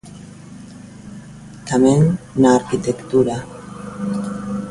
[1.69, 1.99] Tamén
[2.41, 3.35] na arquitectura.